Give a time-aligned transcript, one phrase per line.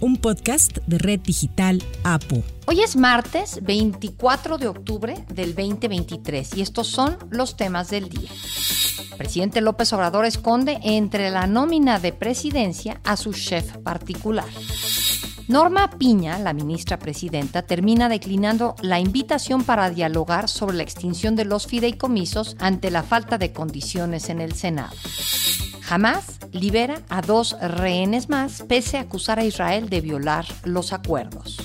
[0.00, 2.42] un podcast de Red Digital APO.
[2.66, 8.30] Hoy es martes 24 de octubre del 2023 y estos son los temas del día.
[9.18, 14.48] Presidente López Obrador esconde entre la nómina de presidencia a su chef particular.
[15.48, 21.44] Norma Piña, la ministra presidenta, termina declinando la invitación para dialogar sobre la extinción de
[21.44, 24.94] los fideicomisos ante la falta de condiciones en el Senado.
[25.90, 31.56] Jamás libera a dos rehenes más pese a acusar a Israel de violar los acuerdos.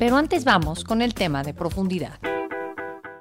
[0.00, 2.18] Pero antes vamos con el tema de profundidad.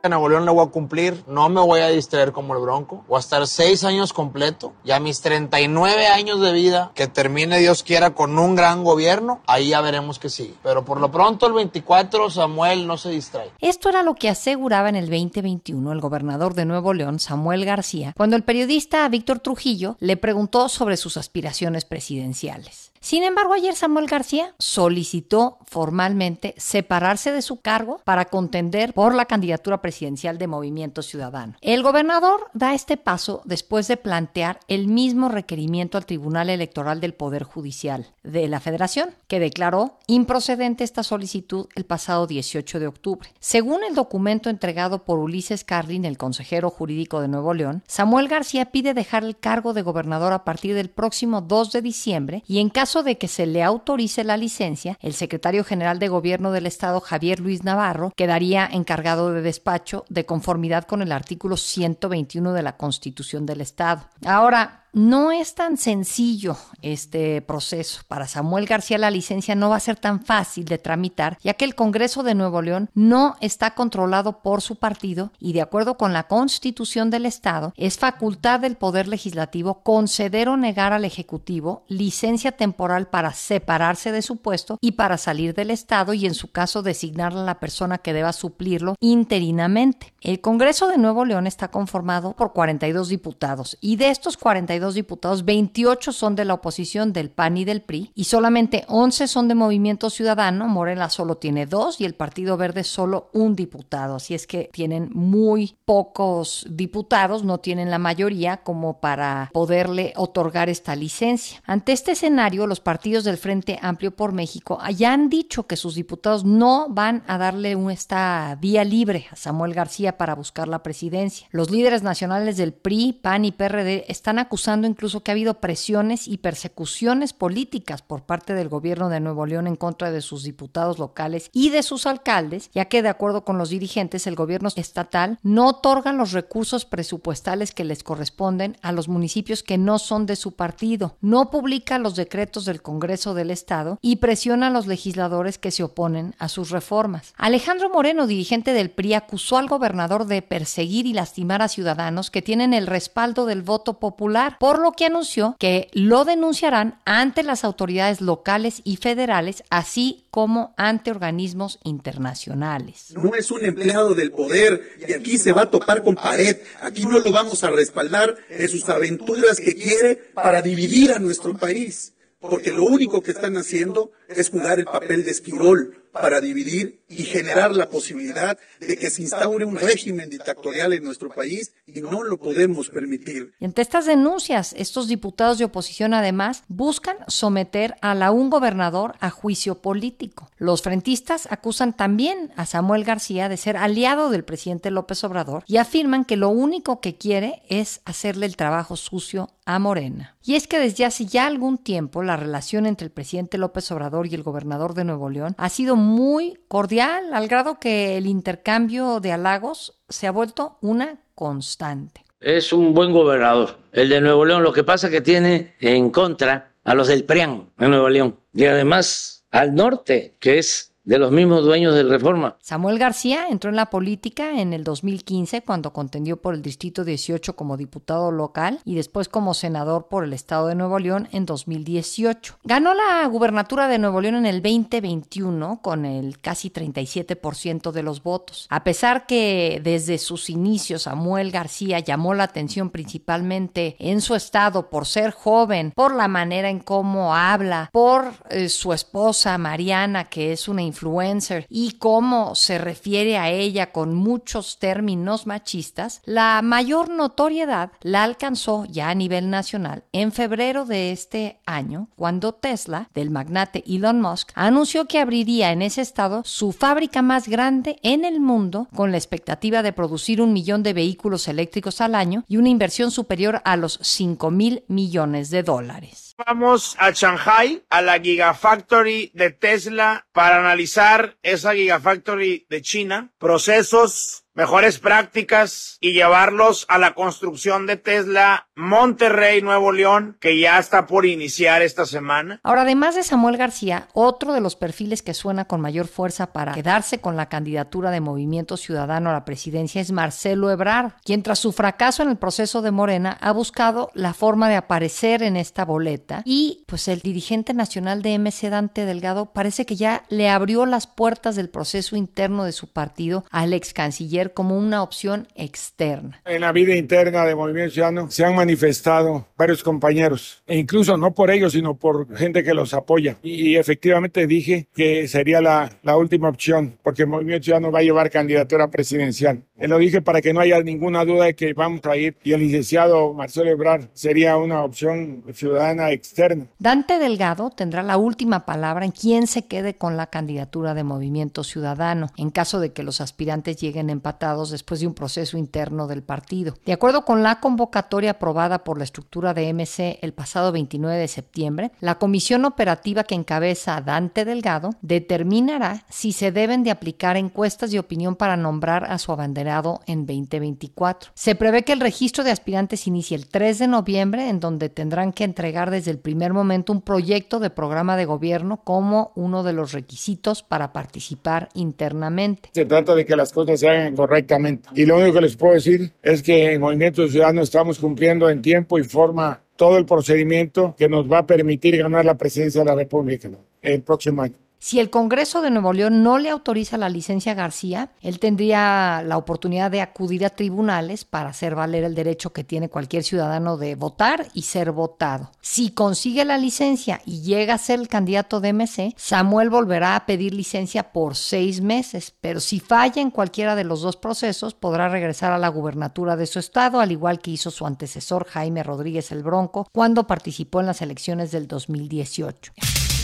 [0.08, 3.04] Nuevo León le voy a cumplir, no me voy a distraer como el Bronco.
[3.08, 7.84] Voy a estar seis años completo, ya mis 39 años de vida, que termine Dios
[7.84, 10.56] quiera con un gran gobierno, ahí ya veremos que sí.
[10.64, 13.52] Pero por lo pronto el 24 Samuel no se distrae.
[13.60, 18.14] Esto era lo que aseguraba en el 2021 el gobernador de Nuevo León, Samuel García,
[18.16, 22.89] cuando el periodista Víctor Trujillo le preguntó sobre sus aspiraciones presidenciales.
[23.02, 29.26] Sin embargo, ayer Samuel García solicitó formalmente separarse de su cargo para contender por la
[29.26, 31.56] candidatura presidencial de Movimiento Ciudadano.
[31.62, 37.14] El gobernador da este paso después de plantear el mismo requerimiento al Tribunal Electoral del
[37.14, 43.30] Poder Judicial de la Federación, que declaró improcedente esta solicitud el pasado 18 de octubre.
[43.40, 48.66] Según el documento entregado por Ulises Carlin, el consejero jurídico de Nuevo León, Samuel García
[48.66, 52.70] pide dejar el cargo de gobernador a partir del próximo 2 de diciembre y en
[52.70, 56.66] caso caso de que se le autorice la licencia, el secretario general de Gobierno del
[56.66, 62.64] Estado, Javier Luis Navarro, quedaría encargado de despacho de conformidad con el artículo 121 de
[62.64, 64.10] la Constitución del Estado.
[64.26, 68.02] Ahora, no es tan sencillo este proceso.
[68.08, 71.66] Para Samuel García la licencia no va a ser tan fácil de tramitar, ya que
[71.66, 76.14] el Congreso de Nuevo León no está controlado por su partido y de acuerdo con
[76.14, 82.52] la Constitución del Estado, es facultad del Poder Legislativo conceder o negar al Ejecutivo licencia
[82.52, 86.82] temporal para separarse de su puesto y para salir del Estado y en su caso
[86.82, 90.14] designar a la persona que deba suplirlo interinamente.
[90.22, 95.46] El Congreso de Nuevo León está conformado por 42 diputados y de estos 42 diputados,
[95.46, 99.56] 28 son de la oposición del PAN y del PRI y solamente 11 son de
[99.56, 100.68] Movimiento Ciudadano.
[100.68, 104.16] Morena solo tiene dos y el Partido Verde solo un diputado.
[104.16, 110.70] Así es que tienen muy pocos diputados, no tienen la mayoría como para poderle otorgar
[110.70, 111.62] esta licencia.
[111.66, 115.96] Ante este escenario, los partidos del Frente Amplio por México ya han dicho que sus
[115.96, 121.48] diputados no van a darle esta vía libre a Samuel García para buscar la presidencia.
[121.52, 126.28] Los líderes nacionales del PRI, PAN y PRD están acusando incluso que ha habido presiones
[126.28, 131.00] y persecuciones políticas por parte del gobierno de Nuevo León en contra de sus diputados
[131.00, 135.40] locales y de sus alcaldes, ya que de acuerdo con los dirigentes el gobierno estatal
[135.44, 140.36] no otorga los recursos presupuestales que les corresponden a los municipios que no son de
[140.36, 145.58] su partido, no publica los decretos del Congreso del Estado y presiona a los legisladores
[145.58, 147.34] que se oponen a sus reformas.
[147.38, 152.42] Alejandro Moreno, dirigente del PRI, acusó al gobernador de perseguir y lastimar a ciudadanos que
[152.42, 157.64] tienen el respaldo del voto popular por lo que anunció que lo denunciarán ante las
[157.64, 163.14] autoridades locales y federales, así como ante organismos internacionales.
[163.16, 166.58] No es un empleado del poder y aquí se va a topar con pared.
[166.82, 171.58] Aquí no lo vamos a respaldar en sus aventuras que quiere para dividir a nuestro
[171.58, 172.14] país.
[172.40, 177.24] Porque lo único que están haciendo es jugar el papel de esquirol para dividir y
[177.24, 182.24] generar la posibilidad de que se instaure un régimen dictatorial en nuestro país y no
[182.24, 183.54] lo podemos permitir.
[183.60, 189.16] Y ante estas denuncias, estos diputados de oposición además buscan someter a la un gobernador
[189.20, 190.50] a juicio político.
[190.58, 195.78] Los frentistas acusan también a Samuel García de ser aliado del presidente López Obrador y
[195.78, 200.36] afirman que lo único que quiere es hacerle el trabajo sucio a Morena.
[200.44, 204.26] Y es que desde hace ya algún tiempo la relación entre el presidente López Obrador
[204.26, 209.20] y el gobernador de Nuevo León ha sido muy cordial, al grado que el intercambio
[209.20, 212.26] de halagos se ha vuelto una constante.
[212.40, 214.64] Es un buen gobernador, el de Nuevo León.
[214.64, 218.66] Lo que pasa que tiene en contra a los del PRIAN en Nuevo León y
[218.66, 222.56] además al norte, que es de los mismos dueños de Reforma.
[222.62, 227.56] Samuel García entró en la política en el 2015 cuando contendió por el Distrito 18
[227.56, 232.60] como diputado local y después como senador por el Estado de Nuevo León en 2018.
[232.64, 238.22] Ganó la gubernatura de Nuevo León en el 2021 con el casi 37% de los
[238.22, 238.68] votos.
[238.70, 244.92] A pesar que desde sus inicios Samuel García llamó la atención principalmente en su estado
[244.92, 250.52] por ser joven, por la manera en cómo habla, por eh, su esposa Mariana, que
[250.52, 257.10] es una influencer, y cómo se refiere a ella con muchos términos machistas, la mayor
[257.10, 263.30] notoriedad la alcanzó ya a nivel nacional en febrero de este año, cuando Tesla, del
[263.30, 268.42] magnate Elon Musk, anunció que abriría en ese estado su fábrica más grande en el
[268.42, 272.70] mundo con la expectativa de producir un millón de vehículos eléctricos al año y una
[272.70, 276.29] inversión superior a los 5 mil millones de dólares.
[276.48, 284.46] Vamos a Shanghai, a la Gigafactory de Tesla, para analizar esa Gigafactory de China, procesos
[284.60, 291.08] mejores prácticas y llevarlos a la construcción de Tesla Monterrey, Nuevo León, que ya está
[291.08, 292.60] por iniciar esta semana.
[292.64, 296.74] Ahora, además de Samuel García, otro de los perfiles que suena con mayor fuerza para
[296.74, 301.60] quedarse con la candidatura de Movimiento Ciudadano a la presidencia es Marcelo Ebrard, quien tras
[301.60, 305.86] su fracaso en el proceso de Morena ha buscado la forma de aparecer en esta
[305.86, 310.86] boleta y pues el dirigente nacional de MC Dante Delgado parece que ya le abrió
[310.86, 316.42] las puertas del proceso interno de su partido al ex canciller como una opción externa.
[316.46, 321.34] En la vida interna de Movimiento Ciudadano se han manifestado varios compañeros, e incluso no
[321.34, 323.38] por ellos, sino por gente que los apoya.
[323.44, 328.30] Y efectivamente dije que sería la, la última opción, porque Movimiento Ciudadano va a llevar
[328.30, 329.64] candidatura presidencial.
[329.88, 332.60] Lo dije para que no haya ninguna duda de que vamos a ir y el
[332.60, 336.68] licenciado Marcelo Ebrard sería una opción ciudadana externa.
[336.80, 341.64] Dante Delgado tendrá la última palabra en quién se quede con la candidatura de Movimiento
[341.64, 346.22] Ciudadano en caso de que los aspirantes lleguen empatados después de un proceso interno del
[346.22, 346.76] partido.
[346.86, 351.28] De acuerdo con la convocatoria aprobada por la estructura de MC el pasado 29 de
[351.28, 357.90] septiembre, la comisión operativa que encabeza Dante Delgado determinará si se deben de aplicar encuestas
[357.90, 361.32] de opinión para nombrar a su abanderado en 2024.
[361.34, 365.34] Se prevé que el registro de aspirantes inicie el 3 de noviembre, en donde tendrán
[365.34, 369.74] que entregar desde el primer momento un proyecto de programa de gobierno como uno de
[369.74, 372.70] los requisitos para participar internamente.
[372.74, 374.90] Se trata de que las cosas se hagan correctamente.
[374.96, 378.62] Y lo único que les puedo decir es que en Movimiento Ciudadano estamos cumpliendo en
[378.62, 382.86] tiempo y forma todo el procedimiento que nos va a permitir ganar la presidencia de
[382.86, 383.50] la República
[383.82, 384.56] el próximo año.
[384.82, 389.22] Si el Congreso de Nuevo León no le autoriza la licencia a García, él tendría
[389.26, 393.76] la oportunidad de acudir a tribunales para hacer valer el derecho que tiene cualquier ciudadano
[393.76, 395.52] de votar y ser votado.
[395.60, 400.26] Si consigue la licencia y llega a ser el candidato de MC, Samuel volverá a
[400.26, 405.10] pedir licencia por seis meses, pero si falla en cualquiera de los dos procesos, podrá
[405.10, 409.34] regresar a la gubernatura de su estado, al igual que hizo su antecesor Jaime Rodríguez
[409.34, 412.72] el Bronco cuando participó en las elecciones del 2018.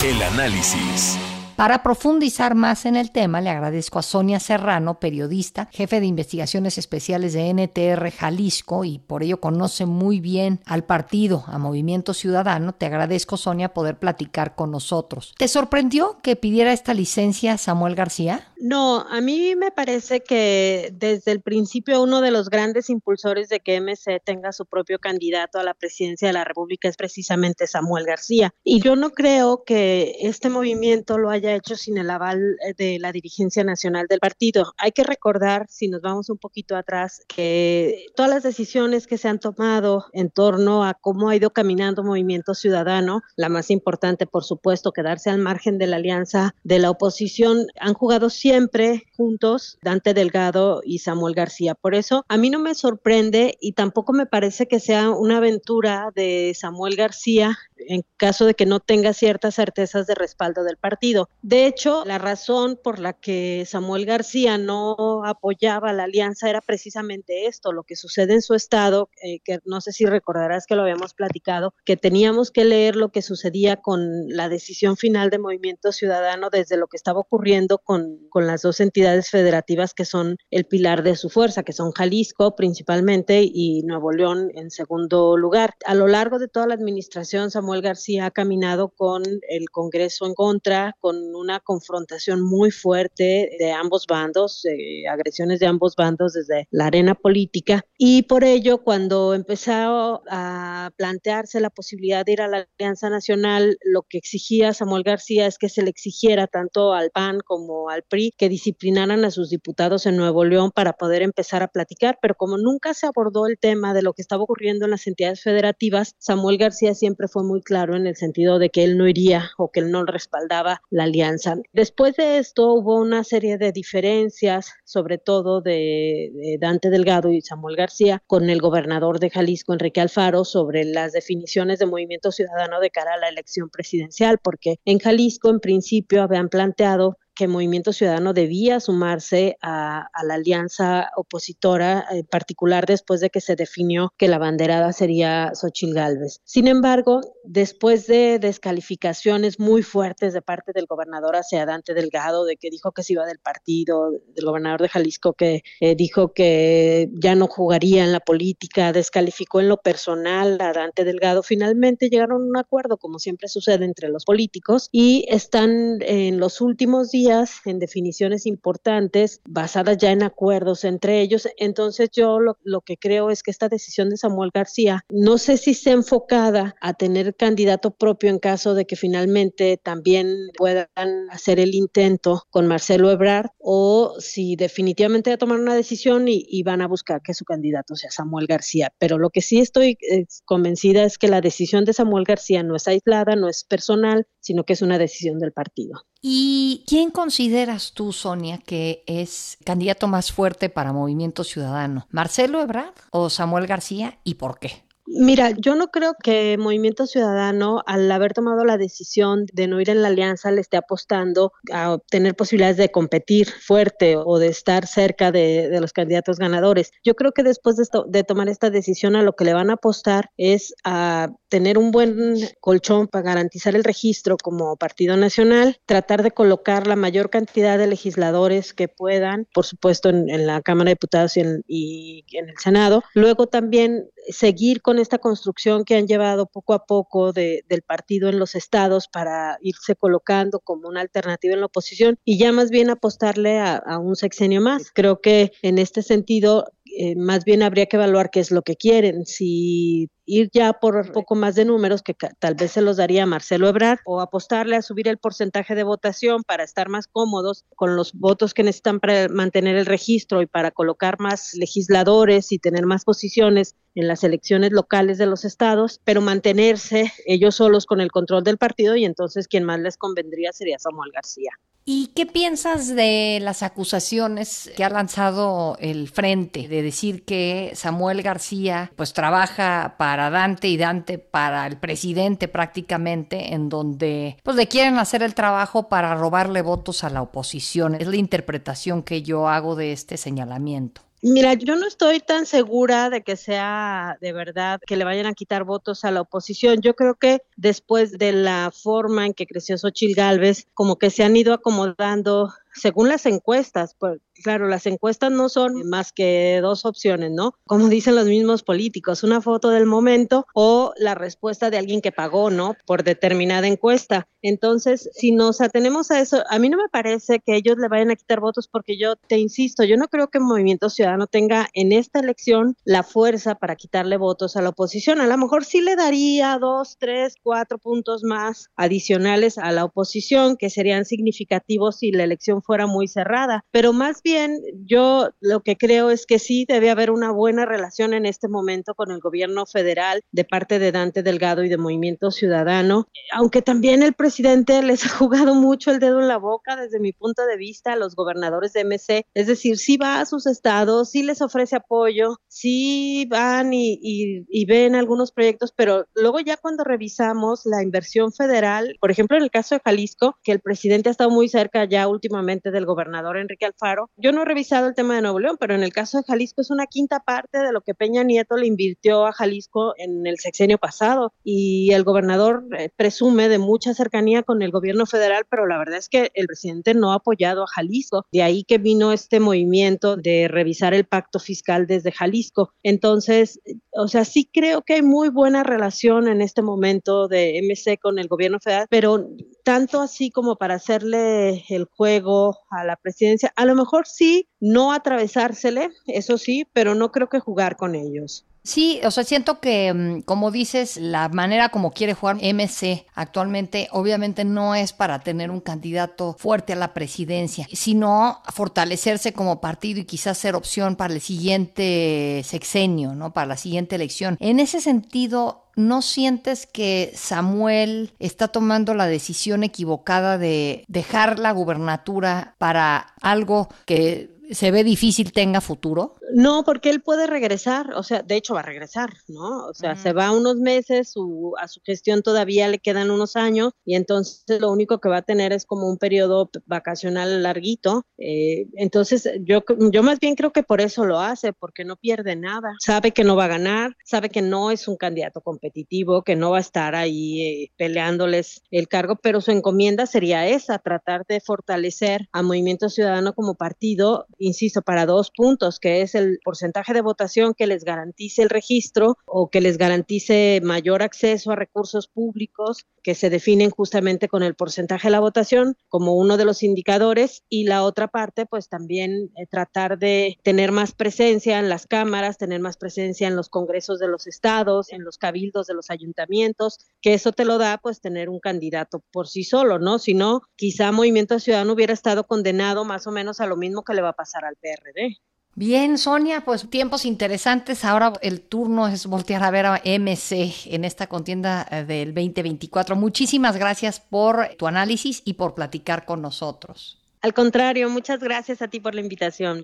[0.04, 1.18] El análisis.
[1.56, 6.78] Para profundizar más en el tema, le agradezco a Sonia Serrano, periodista, jefe de investigaciones
[6.78, 12.74] especiales de NTR Jalisco y por ello conoce muy bien al partido, a Movimiento Ciudadano.
[12.74, 15.34] Te agradezco, Sonia, poder platicar con nosotros.
[15.38, 18.52] ¿Te sorprendió que pidiera esta licencia Samuel García?
[18.57, 23.62] No, a mí me parece que desde el principio uno de los grandes impulsores de
[23.62, 28.06] que MC tenga su propio candidato a la presidencia de la República es precisamente Samuel
[28.06, 28.54] García.
[28.63, 32.97] Y yo no creo que este movimiento lo haya hecho sin el aval eh, de
[33.00, 34.74] la dirigencia nacional del partido.
[34.77, 39.27] Hay que recordar, si nos vamos un poquito atrás, que todas las decisiones que se
[39.27, 44.44] han tomado en torno a cómo ha ido caminando Movimiento Ciudadano, la más importante, por
[44.44, 50.14] supuesto, quedarse al margen de la alianza de la oposición, han jugado siempre juntos Dante
[50.14, 51.75] Delgado y Samuel García.
[51.75, 56.11] Por eso, a mí no me sorprende y tampoco me parece que sea una aventura
[56.16, 61.30] de Samuel García en caso de que no tenga ciertas certezas de respaldo del partido.
[61.47, 67.45] De hecho, la razón por la que Samuel García no apoyaba la alianza era precisamente
[67.45, 70.81] esto, lo que sucede en su estado, eh, que no sé si recordarás que lo
[70.81, 75.92] habíamos platicado, que teníamos que leer lo que sucedía con la decisión final de Movimiento
[75.92, 80.66] Ciudadano desde lo que estaba ocurriendo con, con las dos entidades federativas que son el
[80.66, 85.75] pilar de su fuerza, que son Jalisco principalmente y Nuevo León en segundo lugar.
[85.85, 90.33] A lo largo de toda la administración, Samuel García ha caminado con el Congreso en
[90.33, 94.63] contra, con una confrontación muy fuerte de ambos bandos,
[95.09, 97.85] agresiones de ambos bandos desde la arena política.
[97.97, 103.77] Y por ello, cuando empezó a plantearse la posibilidad de ir a la Alianza Nacional,
[103.83, 108.04] lo que exigía Samuel García es que se le exigiera tanto al PAN como al
[108.04, 112.35] PRI que disciplinaran a sus diputados en Nuevo León para poder empezar a platicar, pero
[112.35, 116.15] como nunca se abordó el tema de lo que estaba ocurriendo en las entidades federativas,
[116.18, 119.71] Samuel García siempre fue muy claro en el sentido de que él no iría o
[119.71, 121.25] que él no respaldaba la alianza.
[121.74, 127.76] Después de esto hubo una serie de diferencias, sobre todo de, Dante Delgado y Samuel
[127.76, 132.90] García, con el gobernador de Jalisco, Enrique Alfaro, sobre las definiciones de movimiento ciudadano de
[132.90, 138.33] cara a la elección presidencial, porque en Jalisco en principio habían planteado que Movimiento Ciudadano
[138.33, 144.37] debía sumarse a, la alianza opositora, en particular después de que se definió que la
[144.37, 146.42] banderada sería Xochil Gálvez.
[146.45, 152.56] Sin embargo, después de descalificaciones muy fuertes de parte del gobernador hacia Dante Delgado, de
[152.56, 157.09] que dijo que se iba del partido, del gobernador de Jalisco que eh, dijo que
[157.13, 162.42] ya no jugaría en la política, descalificó en lo personal a Dante Delgado, finalmente llegaron
[162.42, 167.25] a un acuerdo, como siempre sucede entre los políticos, y están en los últimos días
[167.66, 171.48] en definiciones importantes basadas ya en acuerdos entre ellos.
[171.58, 175.58] Entonces yo lo, lo que creo es que esta decisión de Samuel García, no sé
[175.58, 180.88] si está enfocada a tener candidato propio en caso de que finalmente también puedan
[181.30, 186.64] hacer el intento con Marcelo Ebrard o si definitivamente va a tomar una decisión y,
[186.66, 188.92] van a buscar que su candidato sea Samuel García.
[188.98, 192.76] Pero lo que sí estoy eh, convencida es que la decisión de Samuel García no
[192.76, 196.06] es aislada, no es personal, sino que es una decisión del partido.
[196.28, 202.08] ¿Y quién consideras tú, Sonia, que es candidato más fuerte para Movimiento Ciudadano?
[202.10, 204.84] ¿Marcelo Ebrard o Samuel García y por qué?
[205.07, 209.92] Mira, yo no creo que Movimiento Ciudadano, al haber tomado la decisión de no ir
[209.92, 214.88] en la alianza, le esté apostando a tener posibilidades de competir fuerte o de estar
[214.88, 216.92] cerca de, los candidatos ganadores.
[217.04, 219.69] Yo creo que después de, esto, de tomar esta decisión, a lo que le van
[219.69, 225.78] a apostar es a tener un buen colchón para garantizar el registro como partido nacional,
[225.85, 230.90] tratar de colocar la mayor cantidad de legisladores que puedan, por supuesto en, la Cámara
[230.90, 233.04] de Diputados y en, y en el Senado.
[233.14, 238.40] Luego también seguir con esta construcción que han llevado poco a poco del partido en
[238.40, 242.90] los estados para irse colocando como una alternativa en la oposición y ya más bien
[242.90, 244.92] apostarle a, a un sexenio más.
[244.94, 246.66] Creo que en este sentido
[246.97, 250.95] eh, más bien habría que evaluar qué es lo que quieren, si ir ya por
[250.95, 254.75] un poco más de números que tal vez se los daría Marcelo Ebrard o apostarle
[254.75, 258.99] a subir el porcentaje de votación para estar más cómodos con los votos que necesitan
[258.99, 264.23] para mantener el registro y para colocar más legisladores y tener más posiciones en las
[264.23, 269.06] elecciones locales de los estados, pero mantenerse ellos solos con el control del partido y
[269.06, 271.52] entonces quien más les convendría sería Samuel García.
[271.87, 278.23] ¿Y qué piensas de las acusaciones que ha lanzado el Frente de decir que Samuel
[278.23, 284.68] García pues trabaja para Dante y Dante para el presidente prácticamente en donde pues le
[284.68, 287.94] quieren hacer el trabajo para robarle votos a la oposición?
[287.94, 291.05] Es la interpretación que yo hago de este señalamiento.
[291.28, 295.34] Mira, yo no estoy tan segura de que sea de verdad que le vayan a
[295.34, 296.82] quitar votos a la oposición.
[296.82, 301.24] Yo creo que después de la forma en que creció Xochil Gálvez, como que se
[301.24, 306.85] han ido acomodando según las encuestas, pues claro, las encuestas no son más que dos
[306.85, 307.54] opciones, ¿no?
[307.65, 312.11] Como dicen los mismos políticos, una foto del momento o la respuesta de alguien que
[312.11, 312.75] pagó, ¿no?
[312.85, 314.27] Por determinada encuesta.
[314.42, 318.11] Entonces, si nos atenemos a eso, a mí no me parece que ellos le vayan
[318.11, 321.92] a quitar votos porque yo te insisto, yo no creo que Movimiento Ciudadano tenga en
[321.92, 325.19] esta elección la fuerza para quitarle votos a la oposición.
[325.19, 330.57] A lo mejor sí le daría dos, tres, cuatro puntos más adicionales a la oposición
[330.57, 333.65] que serían significativos si la elección fuera muy cerrada.
[333.71, 338.16] Pero más bien, yo lo que creo es que sí debe haber una buena relación
[338.16, 342.32] en este momento con el gobierno federal de parte de Dante Delgado y de Movimiento
[342.32, 347.00] Ciudadano, aunque también el presidente les ha jugado mucho el dedo en la boca desde
[347.00, 350.48] mi punto de vista a los gobernadores de MC, es decir, sí va a sus
[350.48, 356.58] estados, sí les ofrece apoyo, sí van y, y ven algunos proyectos, pero luego ya
[356.58, 361.10] cuando revisamos la inversión federal, por ejemplo en el caso de Jalisco, que el presidente
[361.10, 364.95] ha estado muy cerca ya últimamente del gobernador Enrique Alfaro, yo no he revisado el
[364.95, 367.72] tema de Nuevo León, pero en el caso de Jalisco es una quinta parte de
[367.72, 372.66] lo que Peña Nieto le invirtió a Jalisco en el sexenio pasado y el gobernador
[372.78, 376.48] eh, presume de mucha cercanía con el gobierno federal, pero la verdad es que el
[376.48, 378.26] presidente no ha apoyado a Jalisco.
[378.31, 382.72] De ahí que vino este movimiento de revisar el pacto fiscal desde Jalisco.
[382.84, 383.60] Entonces,
[383.92, 388.19] o sea, sí creo que hay muy buena relación en este momento de MC con
[388.19, 389.28] el gobierno federal, pero
[389.66, 394.94] tanto así como para hacerle el juego a la presidencia, a lo mejor sí, no
[394.94, 398.45] atravesársele, eso sí, pero no creo que jugar con ellos.
[398.62, 403.88] Sí, o sea, siento que, mm, como dices, la manera como quiere jugar MC actualmente
[403.92, 410.00] obviamente no es para tener un candidato fuerte a la presidencia, sino fortalecerse como partido
[410.00, 413.34] y quizás ser opción para el siguiente sexenio, ¿no?
[413.34, 414.36] Para la siguiente elección.
[414.40, 421.52] En ese sentido, ¿no sientes que Samuel está tomando la decisión equivocada de dejar la
[421.52, 426.16] gubernatura para algo que se ve difícil tenga futuro?
[426.33, 429.68] No, porque él puede regresar, o sea, de hecho va a regresar, ¿no?
[429.68, 431.14] O sea, se va unos meses,
[431.59, 435.21] a su gestión todavía le quedan unos años y entonces lo único que va a
[435.21, 438.06] tener es como un periodo vacacional larguito.
[438.18, 442.35] Eh, entonces yo, yo más bien creo que por eso lo hace, porque no pierde
[442.35, 442.73] nada.
[442.80, 446.52] Sabe que no va a ganar, sabe que no es un candidato competitivo, que no
[446.52, 451.40] va a estar ahí eh, peleándoles el cargo, pero su encomienda sería esa, tratar de
[451.40, 457.01] fortalecer a Movimiento Ciudadano como partido insisto, para dos puntos, que es el porcentaje de
[457.01, 462.85] votación que les garantice el registro o que les garantice mayor acceso a recursos públicos
[463.04, 467.44] que se definen justamente con el porcentaje de la votación como uno de los indicadores
[467.49, 472.37] y la otra parte, pues también eh, tratar de tener más presencia en las cámaras,
[472.37, 476.80] tener más presencia en los congresos de los estados, en los cabildos de los ayuntamientos,
[477.01, 479.99] que eso te lo da pues tener un candidato por sí solo, ¿no?
[479.99, 483.94] Si no, quizá Movimiento Ciudadano hubiera estado condenado más o menos a lo mismo que
[483.94, 485.18] le va a pasar al PRD.
[485.58, 487.86] Bien, Sonia, pues tiempos interesantes.
[487.86, 492.98] Ahora el turno es voltear a ver a MC en esta contienda eh, del 2024.
[492.98, 497.00] Muchísimas gracias por tu análisis y por platicar con nosotros.
[497.22, 499.64] Al contrario, muchas gracias a ti por la invitación.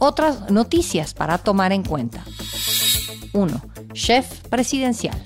[0.00, 2.24] Otras noticias para tomar en cuenta.
[3.34, 3.62] 1.
[3.92, 5.22] Chef presidencial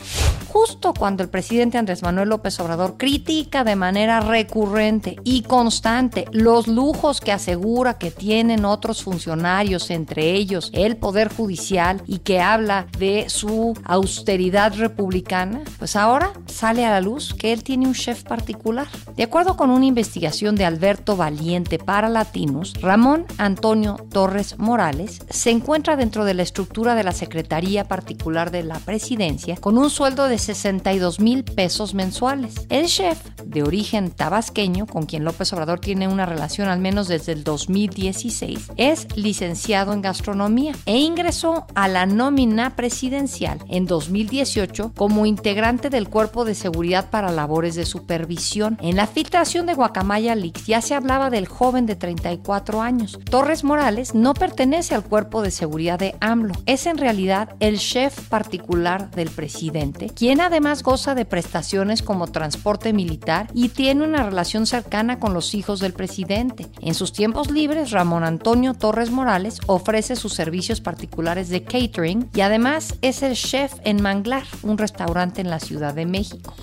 [0.54, 6.68] justo cuando el presidente Andrés Manuel López Obrador critica de manera recurrente y constante los
[6.68, 12.87] lujos que asegura que tienen otros funcionarios, entre ellos el Poder Judicial, y que habla
[13.00, 18.23] de su austeridad republicana, pues ahora sale a la luz que él tiene un chef
[18.23, 18.87] particular.
[19.16, 25.50] De acuerdo con una investigación de Alberto Valiente para Latinos, Ramón Antonio Torres Morales se
[25.50, 30.28] encuentra dentro de la estructura de la Secretaría Particular de la Presidencia con un sueldo
[30.28, 32.66] de 62 mil pesos mensuales.
[32.68, 37.33] El chef, de origen tabasqueño, con quien López Obrador tiene una relación al menos desde
[37.33, 45.26] el 2016, es licenciado en gastronomía e ingresó a la nómina presidencial en 2018 como
[45.26, 48.78] integrante del Cuerpo de Seguridad para labores de supervisión.
[48.80, 53.18] En la filtración de Guacamaya Leaks ya se hablaba del joven de 34 años.
[53.30, 58.28] Torres Morales no pertenece al Cuerpo de Seguridad de AMLO, es en realidad el chef
[58.28, 64.66] particular del presidente, quien además goza de prestaciones como transporte militar y tiene una relación
[64.66, 66.66] cercana con los hijos del presidente.
[66.81, 72.40] En sus tiempos libres, Ramón Antonio Torres Morales ofrece sus servicios particulares de catering y
[72.40, 76.55] además es el chef en Manglar, un restaurante en la Ciudad de México.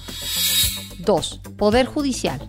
[1.04, 1.42] 2.
[1.58, 2.40] Poder Judicial.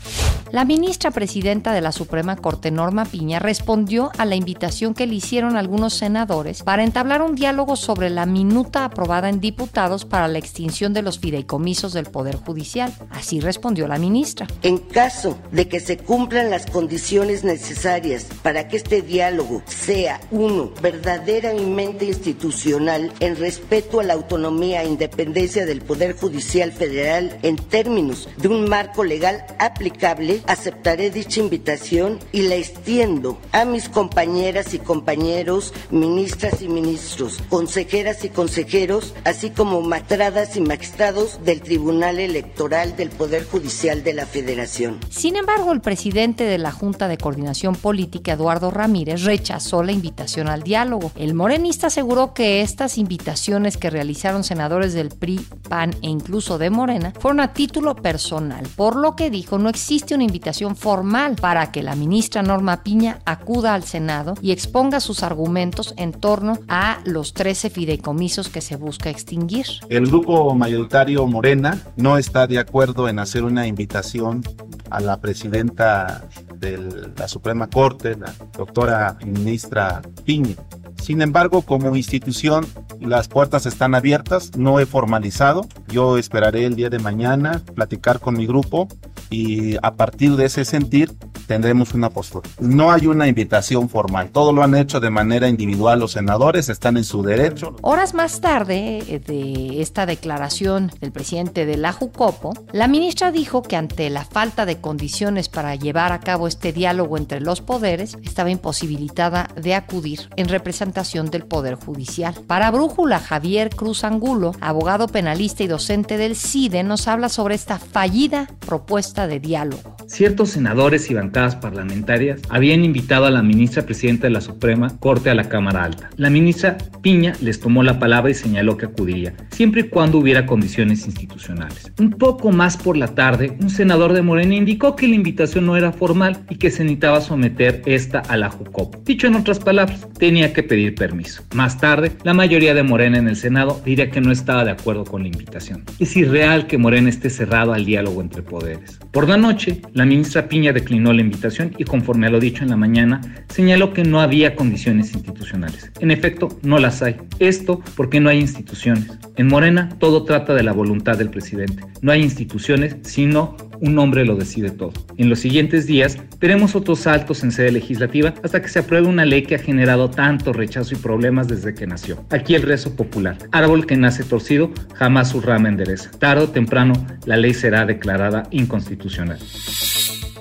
[0.53, 5.15] La ministra presidenta de la Suprema Corte, Norma Piña, respondió a la invitación que le
[5.15, 10.38] hicieron algunos senadores para entablar un diálogo sobre la minuta aprobada en diputados para la
[10.38, 12.93] extinción de los fideicomisos del Poder Judicial.
[13.12, 14.47] Así respondió la ministra.
[14.61, 20.71] En caso de que se cumplan las condiciones necesarias para que este diálogo sea, uno,
[20.83, 28.29] verdaderamente institucional en respeto a la autonomía e independencia del Poder Judicial Federal en términos
[28.42, 34.81] de un marco legal aplicable, aceptaré dicha invitación y la extiendo a mis compañeras y
[34.81, 42.96] compañeros, ministras y ministros, consejeras y consejeros, así como matradas y magistrados del Tribunal Electoral
[42.96, 44.98] del Poder Judicial de la Federación.
[45.09, 50.48] Sin embargo, el presidente de la Junta de Coordinación Política, Eduardo Ramírez, rechazó la invitación
[50.48, 51.12] al diálogo.
[51.14, 56.70] El morenista aseguró que estas invitaciones que realizaron senadores del PRI, PAN e incluso de
[56.70, 58.32] Morena fueron a título personal,
[58.77, 63.18] por lo que dijo no existe una invitación formal para que la ministra Norma Piña
[63.27, 68.77] acuda al Senado y exponga sus argumentos en torno a los 13 fideicomisos que se
[68.77, 69.66] busca extinguir.
[69.90, 74.42] El grupo mayoritario Morena no está de acuerdo en hacer una invitación
[74.90, 80.57] a la presidenta de la Suprema Corte, la doctora ministra Piña.
[81.03, 82.65] Sin embargo, como institución,
[83.01, 85.67] las puertas están abiertas, no he formalizado.
[85.88, 88.87] Yo esperaré el día de mañana platicar con mi grupo
[89.29, 91.12] y a partir de ese sentir
[91.49, 92.49] tendremos una postura.
[92.61, 96.97] No hay una invitación formal, todo lo han hecho de manera individual los senadores, están
[96.97, 97.75] en su derecho.
[97.83, 103.62] Horas más tarde eh, de esta declaración del presidente de la Jucopo, la ministra dijo
[103.62, 108.17] que ante la falta de condiciones para llevar a cabo este diálogo entre los poderes,
[108.23, 112.35] estaba imposibilitada de acudir en representación del Poder Judicial.
[112.46, 117.78] Para Brújula, Javier Cruz Angulo, abogado penalista y docente del CIDE, nos habla sobre esta
[117.78, 119.96] fallida propuesta de diálogo.
[120.07, 125.31] Ciertos senadores y bancadas parlamentarias habían invitado a la ministra presidenta de la Suprema Corte
[125.31, 126.11] a la Cámara Alta.
[126.16, 130.44] La ministra Piña les tomó la palabra y señaló que acudiría, siempre y cuando hubiera
[130.44, 131.90] condiciones institucionales.
[131.98, 135.76] Un poco más por la tarde, un senador de Morena indicó que la invitación no
[135.76, 139.05] era formal y que se necesitaba someter esta a la JUCOP.
[139.05, 141.45] Dicho en otras palabras, tenía que pedir permiso.
[141.55, 145.05] Más tarde, la mayoría de Morena en el Senado diría que no estaba de acuerdo
[145.05, 145.85] con la invitación.
[145.99, 148.99] Es irreal que Morena esté cerrado al diálogo entre poderes.
[149.11, 152.71] Por la noche, la ministra Piña declinó la invitación y conforme a lo dicho en
[152.71, 155.93] la mañana, señaló que no había condiciones institucionales.
[156.01, 157.17] En efecto, no las hay.
[157.39, 159.11] Esto porque no hay instituciones.
[159.37, 161.85] En Morena todo trata de la voluntad del presidente.
[162.01, 164.92] No hay instituciones, sino un hombre lo decide todo.
[165.16, 169.27] En los siguientes días veremos otros saltos en sede legislativa hasta que se apruebe una
[169.27, 172.25] ley que ha generado tanto rechazo y problemas desde que nació.
[172.31, 173.37] Aquí el rezo popular.
[173.51, 176.11] Árbol que nace torcido, jamás su rama endereza.
[176.12, 176.95] Tarde o temprano,
[177.27, 179.38] la ley será declarada inconstitucional.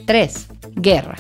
[0.06, 0.48] 3.
[0.76, 1.16] Guerra.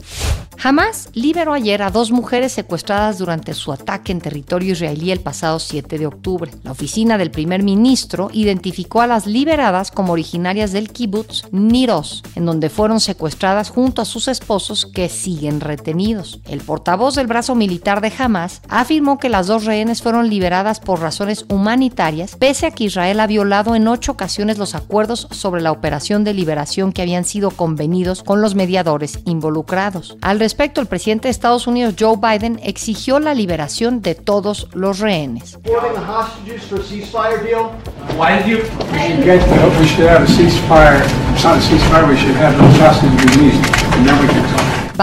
[0.63, 5.57] Hamas liberó ayer a dos mujeres secuestradas durante su ataque en territorio israelí el pasado
[5.57, 6.51] 7 de octubre.
[6.61, 12.45] La oficina del primer ministro identificó a las liberadas como originarias del kibbutz Niros, en
[12.45, 16.41] donde fueron secuestradas junto a sus esposos que siguen retenidos.
[16.45, 21.01] El portavoz del brazo militar de Hamas afirmó que las dos rehenes fueron liberadas por
[21.01, 25.71] razones humanitarias, pese a que Israel ha violado en ocho ocasiones los acuerdos sobre la
[25.71, 30.17] operación de liberación que habían sido convenidos con los mediadores involucrados.
[30.51, 35.57] Respecto, el presidente de Estados Unidos, Joe Biden, exigió la liberación de todos los rehenes.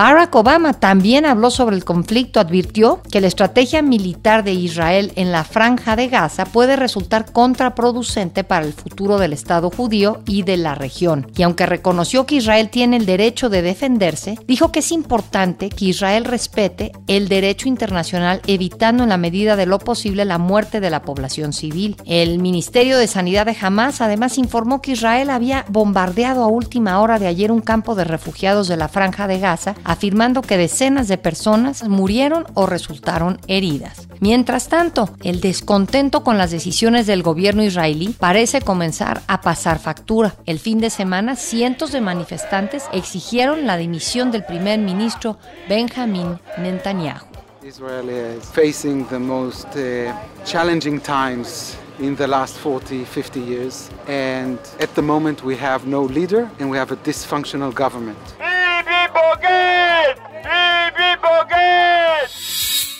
[0.00, 5.32] Barack Obama también habló sobre el conflicto, advirtió que la estrategia militar de Israel en
[5.32, 10.56] la franja de Gaza puede resultar contraproducente para el futuro del Estado judío y de
[10.56, 11.26] la región.
[11.36, 15.86] Y aunque reconoció que Israel tiene el derecho de defenderse, dijo que es importante que
[15.86, 20.90] Israel respete el derecho internacional evitando en la medida de lo posible la muerte de
[20.90, 21.96] la población civil.
[22.04, 27.18] El Ministerio de Sanidad de Hamas además informó que Israel había bombardeado a última hora
[27.18, 31.16] de ayer un campo de refugiados de la franja de Gaza afirmando que decenas de
[31.16, 34.06] personas murieron o resultaron heridas.
[34.20, 40.34] Mientras tanto, el descontento con las decisiones del gobierno israelí parece comenzar a pasar factura.
[40.44, 45.38] El fin de semana, cientos de manifestantes exigieron la dimisión del primer ministro
[45.70, 47.26] Benjamin Netanyahu.
[47.62, 50.12] Israel is facing the most uh,
[50.44, 53.90] challenging times in the last 40, 50 years.
[54.06, 58.18] And at the moment, we have no leader and we have a dysfunctional government.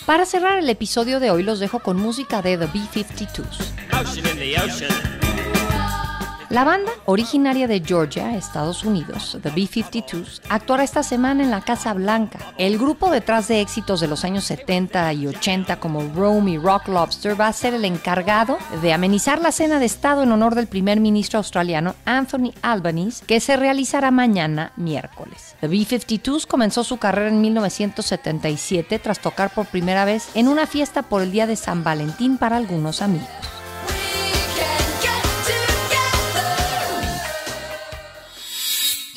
[0.06, 5.17] Para cerrar el episodio de hoy los dejo con música de The B-52s.
[6.50, 11.92] La banda, originaria de Georgia, Estados Unidos, The B-52s, actuará esta semana en la Casa
[11.92, 12.38] Blanca.
[12.56, 16.88] El grupo detrás de éxitos de los años 70 y 80 como Rome y Rock
[16.88, 20.68] Lobster va a ser el encargado de amenizar la cena de Estado en honor del
[20.68, 25.54] primer ministro australiano Anthony Albanese, que se realizará mañana miércoles.
[25.60, 31.02] The B-52s comenzó su carrera en 1977 tras tocar por primera vez en una fiesta
[31.02, 33.28] por el día de San Valentín para algunos amigos.